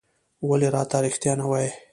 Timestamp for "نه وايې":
1.41-1.71